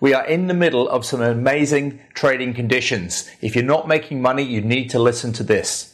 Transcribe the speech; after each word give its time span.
We 0.00 0.14
are 0.14 0.24
in 0.24 0.46
the 0.46 0.54
middle 0.54 0.88
of 0.88 1.04
some 1.04 1.20
amazing 1.20 2.00
trading 2.14 2.54
conditions. 2.54 3.30
If 3.40 3.54
you're 3.54 3.64
not 3.64 3.88
making 3.88 4.20
money, 4.22 4.42
you 4.42 4.60
need 4.60 4.90
to 4.90 4.98
listen 4.98 5.32
to 5.34 5.42
this. 5.42 5.92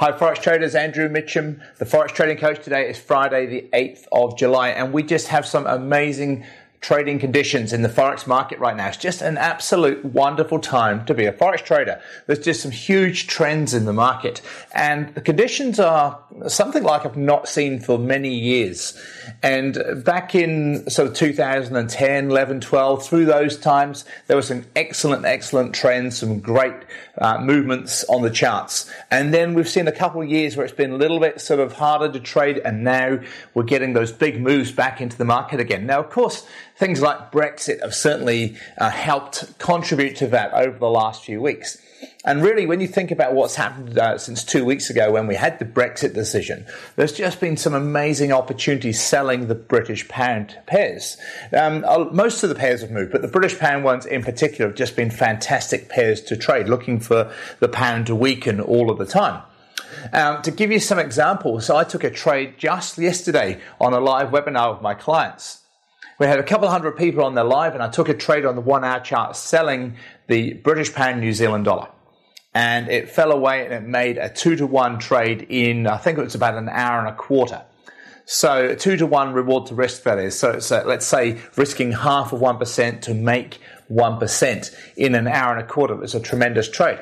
Hi, 0.00 0.12
Forex 0.12 0.40
traders. 0.40 0.74
Andrew 0.74 1.10
Mitchem, 1.10 1.60
the 1.76 1.84
Forex 1.84 2.08
trading 2.08 2.38
coach. 2.38 2.64
Today 2.64 2.88
is 2.88 2.98
Friday, 2.98 3.44
the 3.44 3.68
8th 3.74 4.06
of 4.12 4.38
July, 4.38 4.70
and 4.70 4.94
we 4.94 5.02
just 5.02 5.28
have 5.28 5.44
some 5.44 5.66
amazing 5.66 6.46
trading 6.80 7.18
conditions 7.18 7.72
in 7.72 7.82
the 7.82 7.88
forex 7.88 8.26
market 8.26 8.58
right 8.58 8.74
now. 8.74 8.88
It's 8.88 8.96
just 8.96 9.20
an 9.20 9.36
absolute 9.36 10.02
wonderful 10.04 10.58
time 10.58 11.04
to 11.04 11.14
be 11.14 11.26
a 11.26 11.32
forex 11.32 11.62
trader. 11.62 12.00
There's 12.26 12.38
just 12.38 12.62
some 12.62 12.70
huge 12.70 13.26
trends 13.26 13.74
in 13.74 13.84
the 13.84 13.92
market, 13.92 14.40
and 14.74 15.14
the 15.14 15.20
conditions 15.20 15.78
are 15.78 16.18
something 16.48 16.82
like 16.82 17.04
I've 17.04 17.16
not 17.16 17.48
seen 17.48 17.80
for 17.80 17.98
many 17.98 18.34
years. 18.34 18.98
And 19.42 19.78
back 20.04 20.34
in 20.34 20.88
sort 20.88 21.08
of 21.08 21.14
2010, 21.14 22.30
11, 22.30 22.60
12, 22.60 23.06
through 23.06 23.26
those 23.26 23.58
times, 23.58 24.04
there 24.26 24.36
were 24.36 24.42
some 24.42 24.64
excellent, 24.74 25.24
excellent 25.26 25.74
trends, 25.74 26.18
some 26.18 26.40
great 26.40 26.74
uh, 27.18 27.38
movements 27.38 28.04
on 28.04 28.22
the 28.22 28.30
charts. 28.30 28.90
And 29.10 29.34
then 29.34 29.52
we've 29.54 29.68
seen 29.68 29.86
a 29.86 29.92
couple 29.92 30.22
of 30.22 30.28
years 30.28 30.56
where 30.56 30.64
it's 30.64 30.74
been 30.74 30.92
a 30.92 30.96
little 30.96 31.20
bit 31.20 31.40
sort 31.40 31.60
of 31.60 31.74
harder 31.74 32.10
to 32.10 32.20
trade, 32.20 32.58
and 32.64 32.84
now 32.84 33.18
we're 33.52 33.64
getting 33.64 33.92
those 33.92 34.12
big 34.12 34.40
moves 34.40 34.72
back 34.72 35.00
into 35.00 35.18
the 35.18 35.24
market 35.26 35.60
again. 35.60 35.84
Now, 35.84 36.00
of 36.00 36.08
course, 36.08 36.46
things 36.80 37.02
like 37.02 37.30
Brexit 37.30 37.82
have 37.82 37.94
certainly 37.94 38.56
uh, 38.78 38.88
helped 38.88 39.58
contribute 39.58 40.16
to 40.16 40.26
that 40.28 40.54
over 40.54 40.78
the 40.78 40.88
last 40.88 41.22
few 41.22 41.38
weeks. 41.42 41.76
And 42.24 42.42
really, 42.42 42.64
when 42.64 42.80
you 42.80 42.88
think 42.88 43.10
about 43.10 43.34
what's 43.34 43.54
happened 43.54 43.98
uh, 43.98 44.16
since 44.16 44.42
two 44.42 44.64
weeks 44.64 44.88
ago 44.88 45.12
when 45.12 45.26
we 45.26 45.34
had 45.34 45.58
the 45.58 45.66
Brexit 45.66 46.14
decision, 46.14 46.64
there's 46.96 47.12
just 47.12 47.38
been 47.38 47.58
some 47.58 47.74
amazing 47.74 48.32
opportunities 48.32 48.98
selling 48.98 49.48
the 49.48 49.54
British 49.54 50.08
pound 50.08 50.56
pairs. 50.66 51.18
Um, 51.52 51.84
most 52.14 52.42
of 52.42 52.48
the 52.48 52.54
pairs 52.54 52.80
have 52.80 52.90
moved, 52.90 53.12
but 53.12 53.20
the 53.20 53.28
British 53.28 53.58
pound 53.58 53.84
ones 53.84 54.06
in 54.06 54.22
particular 54.22 54.70
have 54.70 54.76
just 54.76 54.96
been 54.96 55.10
fantastic 55.10 55.90
pairs 55.90 56.22
to 56.22 56.36
trade, 56.36 56.66
looking 56.66 56.98
for 56.98 57.30
the 57.58 57.68
pound 57.68 58.06
to 58.06 58.14
weaken 58.14 58.58
all 58.58 58.90
of 58.90 58.96
the 58.96 59.06
time. 59.06 59.42
Um, 60.14 60.40
to 60.42 60.50
give 60.50 60.72
you 60.72 60.80
some 60.80 60.98
examples, 60.98 61.68
I 61.68 61.84
took 61.84 62.04
a 62.04 62.10
trade 62.10 62.54
just 62.56 62.96
yesterday 62.96 63.60
on 63.78 63.92
a 63.92 64.00
live 64.00 64.30
webinar 64.30 64.72
with 64.72 64.80
my 64.80 64.94
clients. 64.94 65.59
We 66.20 66.26
had 66.26 66.38
a 66.38 66.44
couple 66.44 66.68
hundred 66.68 66.98
people 66.98 67.24
on 67.24 67.34
there 67.34 67.44
live, 67.44 67.72
and 67.72 67.82
I 67.82 67.88
took 67.88 68.10
a 68.10 68.14
trade 68.14 68.44
on 68.44 68.54
the 68.54 68.60
one 68.60 68.84
hour 68.84 69.00
chart 69.00 69.34
selling 69.36 69.96
the 70.26 70.52
British 70.52 70.92
pound 70.92 71.20
New 71.20 71.32
Zealand 71.32 71.64
dollar 71.64 71.88
and 72.54 72.88
it 72.88 73.08
fell 73.08 73.30
away 73.30 73.64
and 73.64 73.72
it 73.72 73.82
made 73.82 74.18
a 74.18 74.28
two 74.28 74.56
to 74.56 74.66
one 74.66 74.98
trade 74.98 75.46
in, 75.48 75.86
I 75.86 75.96
think 75.96 76.18
it 76.18 76.22
was 76.22 76.34
about 76.34 76.54
an 76.54 76.68
hour 76.68 76.98
and 76.98 77.08
a 77.08 77.14
quarter. 77.14 77.62
So 78.26 78.74
two 78.74 78.96
to 78.96 79.06
one 79.06 79.32
reward 79.32 79.66
to 79.66 79.74
risk 79.74 80.02
that 80.02 80.18
is. 80.18 80.38
So, 80.38 80.58
so 80.58 80.78
uh, 80.78 80.84
let's 80.84 81.06
say 81.06 81.38
risking 81.56 81.92
half 81.92 82.32
of 82.32 82.40
1% 82.40 83.00
to 83.02 83.14
make 83.14 83.60
1% 83.90 84.74
in 84.96 85.14
an 85.14 85.26
hour 85.26 85.56
and 85.56 85.64
a 85.64 85.66
quarter 85.66 86.02
is 86.02 86.14
a 86.14 86.20
tremendous 86.20 86.68
trade 86.68 87.00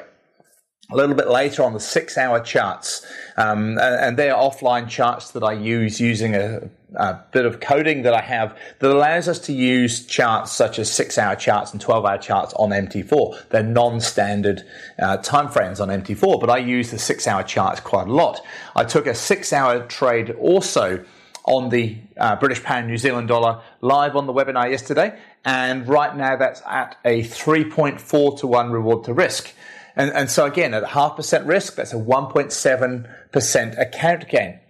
a 0.90 0.96
little 0.96 1.14
bit 1.14 1.28
later 1.28 1.62
on 1.62 1.74
the 1.74 1.80
six 1.80 2.16
hour 2.16 2.40
charts. 2.40 3.04
Um, 3.36 3.78
and 3.78 4.16
they're 4.16 4.34
offline 4.34 4.88
charts 4.88 5.32
that 5.32 5.44
I 5.44 5.52
use 5.52 6.00
using 6.00 6.34
a, 6.34 6.70
a, 6.94 7.20
bit 7.30 7.44
of 7.44 7.60
coding 7.60 8.02
that 8.02 8.14
I 8.14 8.22
have 8.22 8.56
that 8.78 8.90
allows 8.90 9.28
us 9.28 9.38
to 9.40 9.52
use 9.52 10.06
charts 10.06 10.50
such 10.50 10.78
as 10.78 10.90
six 10.90 11.18
hour 11.18 11.36
charts 11.36 11.72
and 11.72 11.80
12 11.80 12.06
hour 12.06 12.16
charts 12.16 12.54
on 12.54 12.70
MT4. 12.70 13.50
They're 13.50 13.62
non 13.62 14.00
standard 14.00 14.62
uh, 14.98 15.18
timeframes 15.18 15.78
on 15.78 15.88
MT4, 15.88 16.40
but 16.40 16.48
I 16.48 16.56
use 16.56 16.90
the 16.90 16.98
six 16.98 17.26
hour 17.26 17.42
charts 17.42 17.80
quite 17.80 18.08
a 18.08 18.12
lot. 18.12 18.40
I 18.74 18.84
took 18.84 19.06
a 19.06 19.14
six 19.14 19.52
hour 19.52 19.86
trade 19.86 20.30
also 20.30 21.04
on 21.44 21.68
the 21.68 21.98
uh, 22.16 22.36
British 22.36 22.62
pound 22.62 22.86
New 22.86 22.96
Zealand 22.96 23.28
dollar 23.28 23.62
live 23.82 24.16
on 24.16 24.26
the 24.26 24.32
webinar 24.32 24.70
yesterday. 24.70 25.18
And 25.44 25.86
right 25.88 26.14
now 26.16 26.36
that's 26.36 26.62
at 26.66 26.96
a 27.04 27.22
3.4 27.22 28.40
to 28.40 28.46
1 28.46 28.70
reward 28.70 29.04
to 29.04 29.14
risk. 29.14 29.52
And, 29.98 30.12
and 30.12 30.30
so 30.30 30.46
again, 30.46 30.72
at 30.74 30.84
half 30.86 31.16
percent 31.16 31.44
risk, 31.46 31.74
that's 31.74 31.92
a 31.92 31.96
1.7% 31.96 33.80
account 33.80 34.28
gain. 34.28 34.60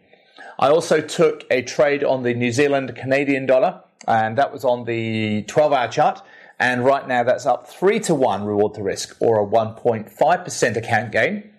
I 0.59 0.71
also 0.71 1.00
took 1.03 1.44
a 1.50 1.62
trade 1.62 2.03
on 2.03 2.25
the 2.25 2.34
New 2.34 2.50
Zealand 2.50 2.97
Canadian 2.97 3.47
dollar, 3.47 3.83
and 4.09 4.39
that 4.39 4.53
was 4.53 4.65
on 4.65 4.84
the 4.84 5.43
12 5.43 5.72
hour 5.72 5.89
chart. 5.89 6.22
And 6.59 6.84
right 6.84 7.06
now 7.06 7.22
that's 7.22 7.47
up 7.47 7.69
three 7.69 8.00
to 8.00 8.15
one 8.15 8.44
reward 8.44 8.75
to 8.75 8.83
risk 8.83 9.16
or 9.21 9.41
a 9.41 9.47
1.5% 9.47 10.77
account 10.77 11.12
gain 11.12 11.53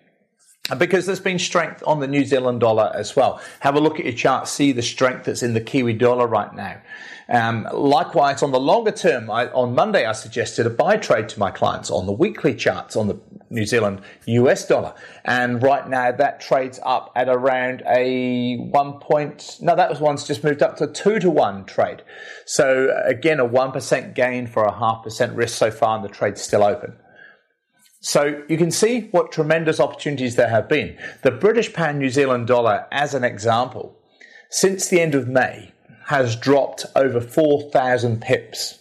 because 0.78 1.06
there's 1.06 1.20
been 1.20 1.40
strength 1.40 1.82
on 1.88 2.00
the 2.00 2.08
New 2.08 2.26
Zealand 2.26 2.60
dollar 2.60 2.92
as 2.94 3.16
well. 3.16 3.42
Have 3.62 3.76
a 3.76 3.80
look 3.80 4.00
at 4.00 4.06
your 4.06 4.14
chart, 4.14 4.48
see 4.48 4.72
the 4.72 4.82
strength 4.82 5.26
that's 5.26 5.42
in 5.42 5.54
the 5.54 5.62
Kiwi 5.62 5.94
dollar 5.94 6.28
right 6.28 6.54
now. 6.54 6.82
Um, 7.30 7.68
likewise, 7.72 8.42
on 8.42 8.52
the 8.52 8.60
longer 8.60 8.92
term, 8.92 9.30
I, 9.30 9.48
on 9.50 9.76
Monday, 9.76 10.06
I 10.06 10.14
suggested 10.14 10.66
a 10.66 10.70
buy 10.70 10.98
trade 10.98 11.30
to 11.30 11.40
my 11.40 11.52
clients 11.52 11.92
on 11.92 12.08
the 12.08 12.12
weekly 12.12 12.56
charts 12.56 12.96
on 12.96 13.08
the 13.08 13.20
New 13.50 13.66
Zealand 13.66 14.02
US 14.26 14.68
dollar. 14.68 14.94
And 15.26 15.62
right 15.62 15.88
now, 15.88 16.12
that 16.12 16.40
trades 16.40 16.80
up 16.84 17.12
at 17.16 17.30
around 17.30 17.84
a 17.88 18.58
one 18.58 19.00
point, 19.00 19.58
no, 19.62 19.76
that 19.76 19.90
was 19.90 20.00
one's 20.00 20.28
just 20.28 20.44
moved 20.44 20.62
up 20.62 20.78
to 20.78 20.88
two 20.88 21.20
to 21.20 21.30
one 21.30 21.66
trade. 21.66 22.04
So 22.46 22.90
uh, 22.90 23.10
again, 23.10 23.40
a 23.40 23.48
1% 23.48 24.16
gain 24.16 24.48
for 24.48 24.64
a 24.64 24.78
half 24.78 25.04
percent 25.04 25.36
risk 25.36 25.58
so 25.58 25.72
far, 25.72 25.96
and 25.96 26.06
the 26.06 26.10
trade's 26.10 26.42
still 26.42 26.64
open. 26.64 26.96
So 28.02 28.44
you 28.48 28.58
can 28.58 28.72
see 28.72 29.10
what 29.12 29.32
tremendous 29.32 29.80
opportunities 29.80 30.36
there 30.36 30.50
have 30.50 30.70
been. 30.70 30.98
The 31.24 31.32
British 31.32 31.74
pound 31.74 32.00
New 32.00 32.10
Zealand 32.10 32.48
dollar, 32.48 32.86
as 32.92 33.14
an 33.14 33.26
example, 33.26 33.98
since 34.50 34.88
the 34.88 35.02
end 35.02 35.16
of 35.16 35.28
May, 35.28 35.74
has 36.08 36.36
dropped 36.36 36.86
over 36.96 37.20
4,000 37.20 38.22
pips. 38.22 38.80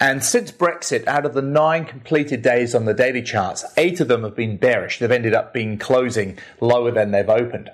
And 0.00 0.24
since 0.24 0.50
Brexit, 0.50 1.06
out 1.06 1.24
of 1.24 1.34
the 1.34 1.42
nine 1.42 1.84
completed 1.84 2.42
days 2.42 2.74
on 2.74 2.86
the 2.86 2.94
daily 2.94 3.22
charts, 3.22 3.64
eight 3.76 4.00
of 4.00 4.08
them 4.08 4.24
have 4.24 4.34
been 4.34 4.56
bearish. 4.56 4.98
They've 4.98 5.10
ended 5.10 5.34
up 5.34 5.54
being 5.54 5.78
closing 5.78 6.38
lower 6.60 6.90
than 6.90 7.10
they've 7.10 7.28
opened. 7.28 7.70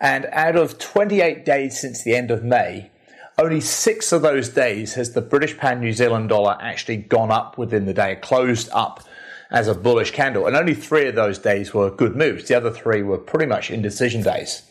And 0.00 0.26
out 0.32 0.56
of 0.56 0.78
28 0.78 1.44
days 1.44 1.80
since 1.80 2.02
the 2.02 2.14
end 2.14 2.30
of 2.30 2.42
May, 2.44 2.90
only 3.38 3.60
six 3.60 4.12
of 4.12 4.22
those 4.22 4.48
days 4.48 4.94
has 4.94 5.12
the 5.12 5.20
British 5.20 5.56
pound 5.56 5.80
New 5.80 5.92
Zealand 5.92 6.30
dollar 6.30 6.56
actually 6.60 6.96
gone 6.96 7.30
up 7.30 7.58
within 7.58 7.86
the 7.86 7.94
day, 7.94 8.16
closed 8.16 8.68
up 8.72 9.02
as 9.50 9.68
a 9.68 9.74
bullish 9.74 10.10
candle. 10.10 10.46
And 10.46 10.56
only 10.56 10.74
three 10.74 11.06
of 11.06 11.14
those 11.14 11.38
days 11.38 11.72
were 11.72 11.90
good 11.90 12.16
moves. 12.16 12.48
The 12.48 12.56
other 12.56 12.70
three 12.70 13.02
were 13.02 13.18
pretty 13.18 13.46
much 13.46 13.70
indecision 13.70 14.22
days. 14.22 14.62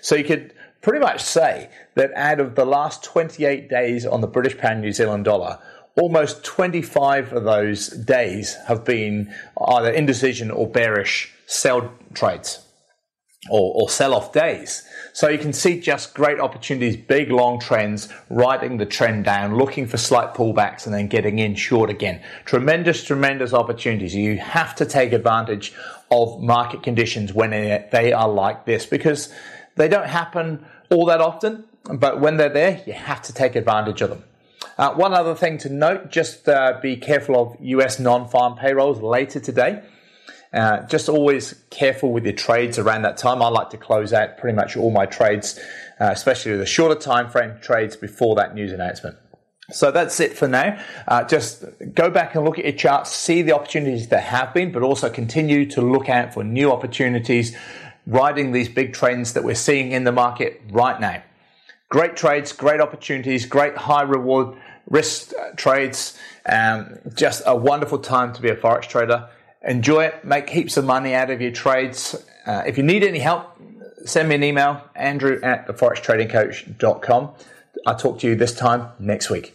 So 0.00 0.14
you 0.14 0.24
could 0.24 0.52
pretty 0.82 1.00
much 1.00 1.22
say 1.22 1.70
that 1.94 2.12
out 2.14 2.40
of 2.40 2.54
the 2.54 2.66
last 2.66 3.02
28 3.02 3.68
days 3.68 4.04
on 4.04 4.20
the 4.20 4.26
British 4.26 4.58
pound 4.58 4.82
New 4.82 4.92
Zealand 4.92 5.24
dollar, 5.24 5.58
almost 5.96 6.44
25 6.44 7.32
of 7.32 7.44
those 7.44 7.88
days 7.88 8.56
have 8.66 8.84
been 8.84 9.32
either 9.68 9.90
indecision 9.90 10.50
or 10.50 10.66
bearish 10.66 11.32
sell 11.46 11.92
trades 12.14 12.64
or, 13.50 13.72
or 13.74 13.90
sell 13.90 14.14
off 14.14 14.32
days. 14.32 14.84
So 15.12 15.28
you 15.28 15.38
can 15.38 15.52
see 15.52 15.80
just 15.80 16.14
great 16.14 16.40
opportunities, 16.40 16.96
big 16.96 17.30
long 17.30 17.60
trends, 17.60 18.08
riding 18.30 18.78
the 18.78 18.86
trend 18.86 19.24
down, 19.24 19.56
looking 19.56 19.86
for 19.86 19.98
slight 19.98 20.34
pullbacks 20.34 20.86
and 20.86 20.94
then 20.94 21.08
getting 21.08 21.38
in 21.38 21.54
short 21.54 21.90
again. 21.90 22.22
Tremendous, 22.44 23.04
tremendous 23.04 23.52
opportunities. 23.52 24.14
You 24.14 24.38
have 24.38 24.74
to 24.76 24.86
take 24.86 25.12
advantage 25.12 25.74
of 26.10 26.40
market 26.40 26.82
conditions 26.82 27.32
when 27.32 27.50
they 27.50 28.12
are 28.12 28.28
like 28.28 28.64
this 28.64 28.86
because 28.86 29.32
they 29.76 29.88
don't 29.88 30.08
happen 30.08 30.64
all 30.90 31.06
that 31.06 31.20
often, 31.20 31.64
but 31.92 32.20
when 32.20 32.36
they're 32.36 32.48
there, 32.48 32.82
you 32.86 32.92
have 32.92 33.22
to 33.22 33.32
take 33.32 33.56
advantage 33.56 34.02
of 34.02 34.10
them. 34.10 34.24
Uh, 34.78 34.94
one 34.94 35.12
other 35.12 35.34
thing 35.34 35.58
to 35.58 35.68
note 35.68 36.10
just 36.10 36.48
uh, 36.48 36.78
be 36.80 36.96
careful 36.96 37.40
of 37.40 37.56
US 37.60 37.98
non 37.98 38.28
farm 38.28 38.56
payrolls 38.56 39.00
later 39.00 39.40
today. 39.40 39.82
Uh, 40.52 40.82
just 40.86 41.08
always 41.08 41.54
careful 41.70 42.12
with 42.12 42.24
your 42.24 42.34
trades 42.34 42.78
around 42.78 43.02
that 43.02 43.16
time. 43.16 43.40
I 43.40 43.48
like 43.48 43.70
to 43.70 43.78
close 43.78 44.12
out 44.12 44.36
pretty 44.36 44.54
much 44.54 44.76
all 44.76 44.90
my 44.90 45.06
trades, 45.06 45.58
uh, 45.98 46.10
especially 46.12 46.56
the 46.56 46.66
shorter 46.66 46.98
time 46.98 47.30
frame 47.30 47.56
trades 47.62 47.96
before 47.96 48.34
that 48.36 48.54
news 48.54 48.72
announcement. 48.72 49.16
So 49.70 49.90
that's 49.90 50.20
it 50.20 50.36
for 50.36 50.48
now. 50.48 50.78
Uh, 51.08 51.24
just 51.24 51.64
go 51.94 52.10
back 52.10 52.34
and 52.34 52.44
look 52.44 52.58
at 52.58 52.64
your 52.64 52.74
charts, 52.74 53.10
see 53.10 53.40
the 53.40 53.52
opportunities 53.52 54.08
that 54.08 54.24
have 54.24 54.52
been, 54.52 54.72
but 54.72 54.82
also 54.82 55.08
continue 55.08 55.64
to 55.70 55.80
look 55.80 56.10
out 56.10 56.34
for 56.34 56.44
new 56.44 56.70
opportunities, 56.70 57.56
riding 58.06 58.52
these 58.52 58.68
big 58.68 58.92
trends 58.92 59.32
that 59.32 59.44
we're 59.44 59.54
seeing 59.54 59.92
in 59.92 60.04
the 60.04 60.12
market 60.12 60.60
right 60.70 61.00
now. 61.00 61.22
Great 61.92 62.16
trades, 62.16 62.54
great 62.54 62.80
opportunities, 62.80 63.44
great 63.44 63.76
high 63.76 64.00
reward 64.00 64.56
risk 64.88 65.34
uh, 65.38 65.50
trades. 65.56 66.16
Um, 66.46 66.98
just 67.14 67.42
a 67.44 67.54
wonderful 67.54 67.98
time 67.98 68.32
to 68.32 68.40
be 68.40 68.48
a 68.48 68.56
forex 68.56 68.88
trader. 68.88 69.28
Enjoy 69.60 70.04
it, 70.04 70.24
make 70.24 70.48
heaps 70.48 70.78
of 70.78 70.86
money 70.86 71.12
out 71.12 71.28
of 71.28 71.42
your 71.42 71.50
trades. 71.50 72.14
Uh, 72.46 72.62
if 72.66 72.78
you 72.78 72.82
need 72.82 73.04
any 73.04 73.18
help, 73.18 73.44
send 74.06 74.30
me 74.30 74.36
an 74.36 74.42
email, 74.42 74.80
andrew 74.94 75.38
at 75.42 75.68
theforextradingcoach.com. 75.68 77.30
I'll 77.86 77.96
talk 77.96 78.20
to 78.20 78.26
you 78.26 78.36
this 78.36 78.54
time 78.54 78.88
next 78.98 79.28
week. 79.28 79.54